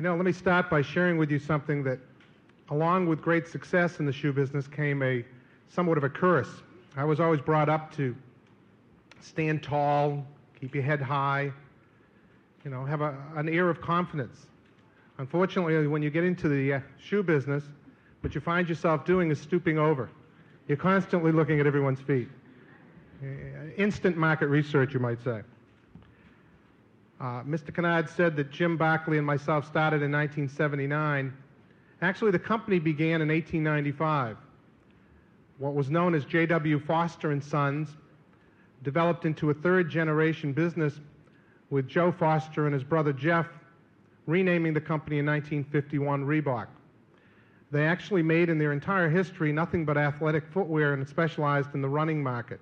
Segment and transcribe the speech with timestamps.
[0.00, 1.98] You know, let me start by sharing with you something that,
[2.70, 5.22] along with great success in the shoe business, came a
[5.68, 6.48] somewhat of a curse.
[6.96, 8.16] I was always brought up to
[9.20, 10.24] stand tall,
[10.58, 11.52] keep your head high,
[12.64, 14.46] you know, have a, an air of confidence.
[15.18, 17.64] Unfortunately, when you get into the uh, shoe business,
[18.22, 20.08] what you find yourself doing is stooping over.
[20.66, 22.30] You're constantly looking at everyone's feet.
[23.22, 23.26] Uh,
[23.76, 25.42] instant market research, you might say.
[27.20, 27.74] Uh, Mr.
[27.74, 31.36] Kennard said that Jim Barkley and myself started in 1979.
[32.00, 34.38] Actually, the company began in 1895.
[35.58, 36.80] What was known as J.W.
[36.80, 37.90] Foster and Sons
[38.82, 40.98] developed into a third generation business
[41.68, 43.46] with Joe Foster and his brother Jeff
[44.26, 46.68] renaming the company in 1951 Reebok.
[47.70, 51.88] They actually made in their entire history nothing but athletic footwear and specialized in the
[51.88, 52.60] running market.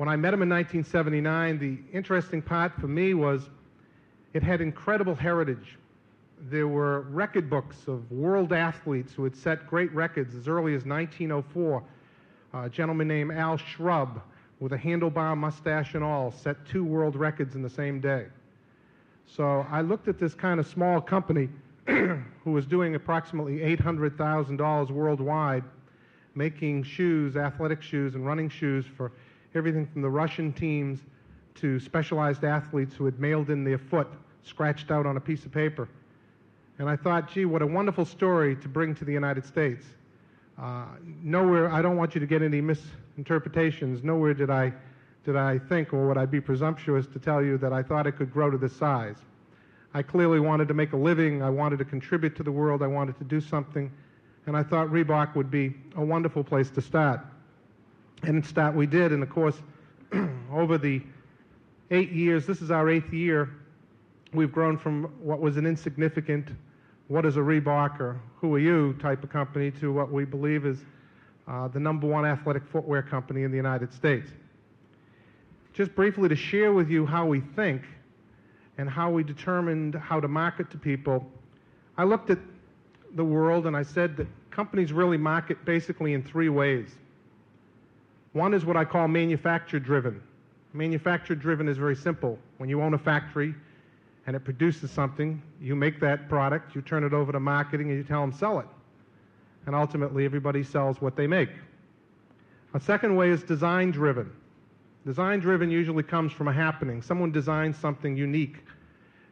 [0.00, 3.50] When I met him in 1979, the interesting part for me was
[4.32, 5.76] it had incredible heritage.
[6.48, 10.86] There were record books of world athletes who had set great records as early as
[10.86, 11.82] 1904.
[12.54, 14.22] A gentleman named Al Shrubb,
[14.58, 18.24] with a handlebar mustache and all, set two world records in the same day.
[19.26, 21.50] So I looked at this kind of small company
[21.86, 25.64] who was doing approximately $800,000 worldwide,
[26.34, 29.12] making shoes, athletic shoes, and running shoes for
[29.54, 31.00] everything from the Russian teams
[31.56, 34.08] to specialized athletes who had mailed in their foot
[34.42, 35.88] scratched out on a piece of paper.
[36.78, 39.84] And I thought, gee, what a wonderful story to bring to the United States.
[40.58, 40.86] Uh,
[41.22, 44.02] nowhere, I don't want you to get any misinterpretations.
[44.02, 44.72] Nowhere did I,
[45.24, 48.12] did I think, or would I be presumptuous to tell you that I thought it
[48.12, 49.16] could grow to this size.
[49.92, 51.42] I clearly wanted to make a living.
[51.42, 52.82] I wanted to contribute to the world.
[52.82, 53.90] I wanted to do something.
[54.46, 57.20] And I thought Reebok would be a wonderful place to start.
[58.22, 59.12] And it's start we did.
[59.12, 59.56] And of course,
[60.52, 61.02] over the
[61.90, 63.50] eight years, this is our eighth year,
[64.32, 66.48] we've grown from what was an insignificant,
[67.08, 70.66] what is a Reebok or who are you type of company to what we believe
[70.66, 70.78] is
[71.48, 74.30] uh, the number one athletic footwear company in the United States.
[75.72, 77.82] Just briefly to share with you how we think
[78.78, 81.26] and how we determined how to market to people,
[81.96, 82.38] I looked at
[83.14, 86.96] the world and I said that companies really market basically in three ways.
[88.32, 90.22] One is what I call manufacture driven.
[90.72, 92.38] Manufacture driven is very simple.
[92.58, 93.54] When you own a factory
[94.26, 97.98] and it produces something, you make that product, you turn it over to marketing, and
[97.98, 98.66] you tell them sell it.
[99.66, 101.50] And ultimately, everybody sells what they make.
[102.74, 104.30] A second way is design driven.
[105.04, 107.02] Design driven usually comes from a happening.
[107.02, 108.58] Someone designs something unique.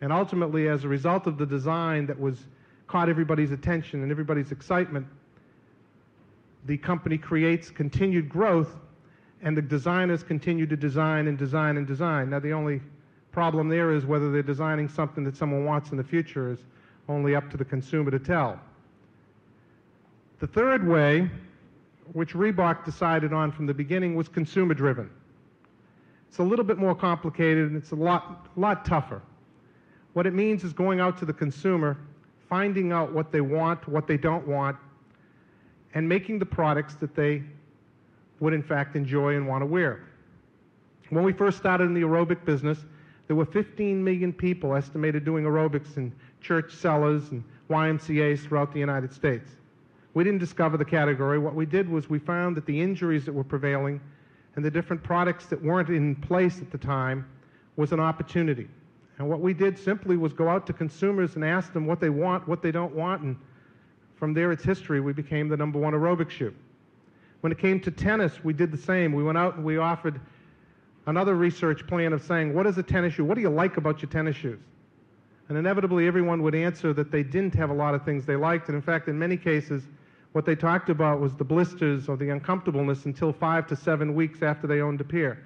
[0.00, 2.44] And ultimately, as a result of the design that was
[2.88, 5.06] caught everybody's attention and everybody's excitement,
[6.66, 8.76] the company creates continued growth
[9.42, 12.30] and the designers continue to design and design and design.
[12.30, 12.80] Now, the only
[13.32, 16.60] problem there is whether they're designing something that someone wants in the future is
[17.08, 18.60] only up to the consumer to tell.
[20.38, 21.30] The third way,
[22.12, 25.10] which Reebok decided on from the beginning, was consumer driven.
[26.28, 29.22] It's a little bit more complicated and it's a lot, lot tougher.
[30.12, 31.98] What it means is going out to the consumer,
[32.48, 34.76] finding out what they want, what they don't want,
[35.94, 37.42] and making the products that they
[38.40, 40.04] would in fact enjoy and want to wear.
[41.10, 42.78] When we first started in the aerobic business,
[43.26, 48.80] there were 15 million people estimated doing aerobics in church cellars and YMCAs throughout the
[48.80, 49.50] United States.
[50.14, 51.38] We didn't discover the category.
[51.38, 54.00] What we did was we found that the injuries that were prevailing
[54.56, 57.26] and the different products that weren't in place at the time
[57.76, 58.68] was an opportunity.
[59.18, 62.10] And what we did simply was go out to consumers and ask them what they
[62.10, 63.36] want, what they don't want, and
[64.22, 66.54] from there, its history, we became the number one aerobic shoe.
[67.40, 69.12] When it came to tennis, we did the same.
[69.12, 70.20] We went out and we offered
[71.06, 73.24] another research plan of saying, what is a tennis shoe?
[73.24, 74.60] What do you like about your tennis shoes?
[75.48, 78.68] And inevitably, everyone would answer that they didn't have a lot of things they liked.
[78.68, 79.82] And in fact, in many cases,
[80.30, 84.40] what they talked about was the blisters or the uncomfortableness until five to seven weeks
[84.40, 85.44] after they owned a pair.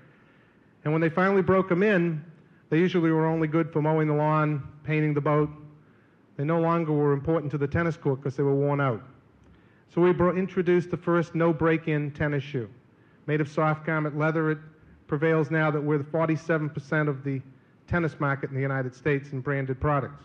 [0.84, 2.22] And when they finally broke them in,
[2.68, 5.48] they usually were only good for mowing the lawn, painting the boat,
[6.36, 9.02] they no longer were important to the tennis court because they were worn out.
[9.94, 12.68] So we introduced the first no break-in tennis shoe.
[13.26, 14.58] Made of soft garment leather, it
[15.06, 17.40] prevails now that we're the 47% of the
[17.86, 20.24] tennis market in the United States in branded products.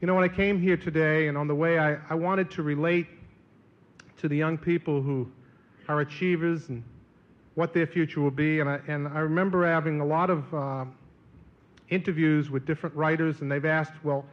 [0.00, 2.62] You know, when I came here today and on the way, I, I wanted to
[2.62, 3.06] relate
[4.18, 5.30] to the young people who
[5.88, 6.82] are achievers and
[7.54, 8.60] what their future will be.
[8.60, 10.84] And I, and I remember having a lot of uh,
[11.90, 14.24] interviews with different writers, and they've asked, well,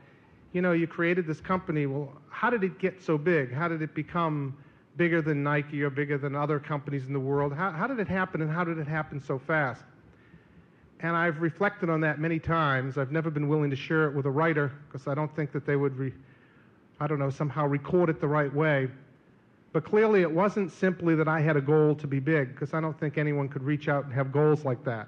[0.53, 1.85] you know, you created this company.
[1.85, 3.53] Well, how did it get so big?
[3.53, 4.57] How did it become
[4.95, 7.53] bigger than Nike or bigger than other companies in the world?
[7.53, 9.83] How, how did it happen, and how did it happen so fast?
[10.99, 12.97] And I've reflected on that many times.
[12.97, 15.65] I've never been willing to share it with a writer because I don't think that
[15.65, 16.11] they would, re,
[16.99, 18.87] I don't know, somehow record it the right way.
[19.73, 22.81] But clearly, it wasn't simply that I had a goal to be big, because I
[22.81, 25.07] don't think anyone could reach out and have goals like that.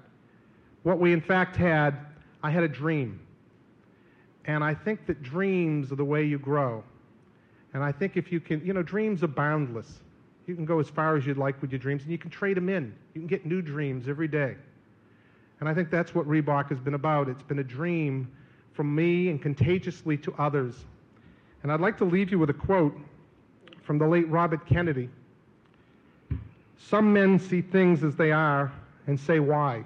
[0.84, 1.98] What we, in fact, had,
[2.42, 3.20] I had a dream.
[4.46, 6.84] And I think that dreams are the way you grow.
[7.74, 10.00] And I think if you can, you know, dreams are boundless.
[10.48, 12.58] You can go as far as you'd like with your dreams, and you can trade
[12.58, 12.94] them in.
[13.14, 14.56] You can get new dreams every day.
[15.60, 17.30] And I think that's what Reebok has been about.
[17.30, 18.32] It's been a dream
[18.74, 20.86] from me and contagiously to others.
[21.62, 22.98] And I'd like to leave you with a quote
[23.84, 25.10] from the late Robert Kennedy.
[26.78, 28.72] Some men see things as they are
[29.06, 29.84] and say, Why?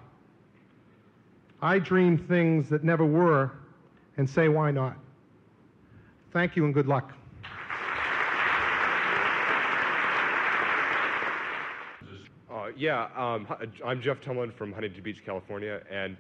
[1.64, 3.50] I dream things that never were
[4.18, 4.98] and say, Why not?
[6.34, 7.14] Thank you and good luck.
[12.52, 13.48] Uh, yeah, um,
[13.84, 16.18] I'm Jeff Tumlin from Huntington Beach, California, and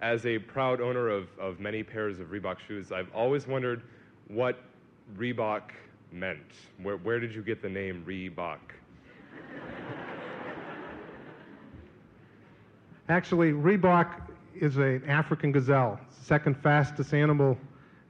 [0.00, 3.82] as a proud owner of, of many pairs of Reebok shoes, I've always wondered
[4.28, 4.58] what
[5.18, 5.64] Reebok
[6.12, 6.40] meant.
[6.82, 8.58] Where, where did you get the name Reebok?
[13.10, 14.28] Actually, Reebok
[14.60, 17.56] is an African gazelle, second fastest animal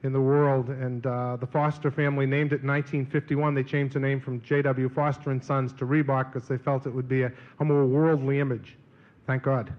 [0.03, 3.55] in the world, and uh, the Foster family named it in 1951.
[3.55, 4.89] They changed the name from J.W.
[4.91, 8.39] Foster and Sons to Reebok because they felt it would be a, a more worldly
[8.39, 8.77] image.
[9.27, 9.73] Thank God.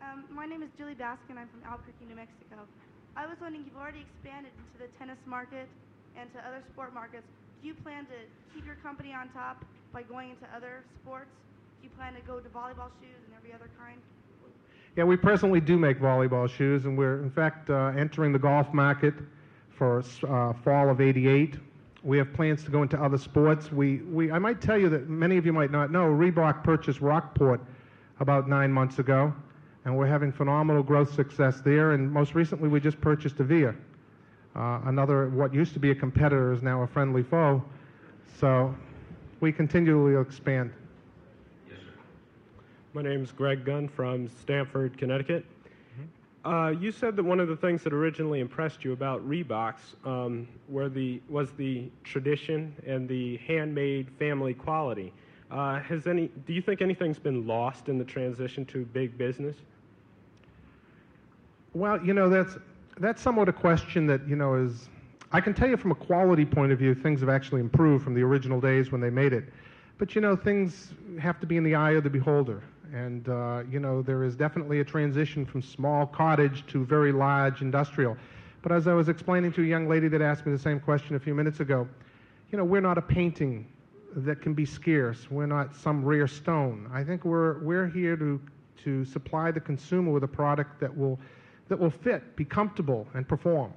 [0.00, 1.36] Um, my name is Julie Baskin.
[1.36, 2.66] I'm from Albuquerque, New Mexico.
[3.14, 5.68] I was wondering, you've already expanded into the tennis market
[6.16, 7.26] and to other sport markets.
[7.60, 8.18] Do you plan to
[8.54, 11.28] keep your company on top by going into other sports?
[11.82, 13.98] You plan to go to volleyball shoes and every other kind?
[14.96, 18.72] Yeah, we presently do make volleyball shoes, and we're in fact uh, entering the golf
[18.72, 19.14] market
[19.70, 21.56] for uh, fall of '88.
[22.04, 23.72] We have plans to go into other sports.
[23.72, 27.00] We, we, I might tell you that many of you might not know, Reebok purchased
[27.00, 27.60] Rockport
[28.20, 29.32] about nine months ago,
[29.84, 31.92] and we're having phenomenal growth success there.
[31.92, 33.74] And most recently, we just purchased Avia,
[34.54, 37.64] uh, another what used to be a competitor is now a friendly foe.
[38.38, 38.74] So
[39.40, 40.72] we continually expand.
[42.94, 45.46] My name is Greg Gunn from Stamford, Connecticut.
[46.44, 50.46] Uh, you said that one of the things that originally impressed you about Reeboks um,
[50.68, 55.10] were the, was the tradition and the handmade family quality.
[55.50, 59.56] Uh, has any, do you think anything's been lost in the transition to big business?
[61.72, 62.58] Well, you know, that's,
[62.98, 64.90] that's somewhat a question that, you know, is,
[65.30, 68.12] I can tell you from a quality point of view, things have actually improved from
[68.12, 69.44] the original days when they made it.
[69.96, 72.62] But, you know, things have to be in the eye of the beholder.
[72.92, 77.62] And, uh, you know, there is definitely a transition from small cottage to very large
[77.62, 78.16] industrial.
[78.60, 81.16] But as I was explaining to a young lady that asked me the same question
[81.16, 81.88] a few minutes ago,
[82.50, 83.66] you know, we're not a painting
[84.14, 85.30] that can be scarce.
[85.30, 86.88] We're not some rare stone.
[86.92, 88.40] I think we're, we're here to,
[88.84, 91.18] to supply the consumer with a product that will,
[91.68, 93.72] that will fit, be comfortable, and perform.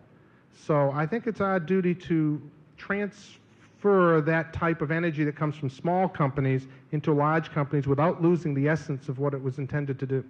[0.54, 2.42] So I think it's our duty to
[2.78, 3.40] transfer
[3.86, 8.54] transfer that type of energy that comes from small companies into large companies without losing
[8.54, 10.24] the essence of what it was intended to do.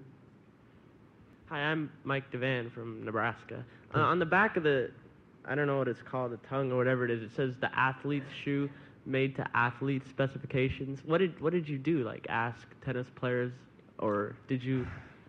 [1.48, 3.64] Hi, I'm Mike Devan from Nebraska.
[3.94, 4.92] Uh, on the back of the,
[5.46, 7.74] I don't know what it's called, the tongue or whatever it is, it says the
[7.78, 8.70] athlete's shoe
[9.06, 11.00] made to athlete specifications.
[11.06, 12.04] What did what did you do?
[12.04, 13.54] Like ask tennis players,
[14.00, 14.88] or did you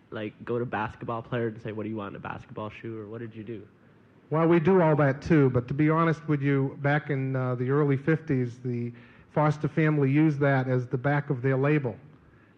[0.09, 2.99] like go to basketball players and say, "What do you want in a basketball shoe?"
[2.99, 3.61] Or what did you do?
[4.29, 7.55] Well, we do all that too, but to be honest with you, back in uh,
[7.55, 8.91] the early 50s, the
[9.31, 11.95] Foster family used that as the back of their label.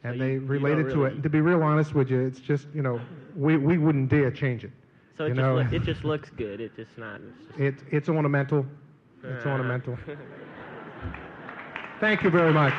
[0.04, 1.14] And So they you- you related don't to it.
[1.14, 3.00] And to be real honest with you, it's just, you know,
[3.36, 4.72] we, we wouldn't dare change it.
[5.18, 6.62] So it just it just looks good.
[6.62, 7.20] It just not.
[7.20, 8.66] It's just, it it's ornamental.
[9.24, 9.50] It's Ah.
[9.52, 9.98] ornamental.
[12.00, 12.74] Thank you very much.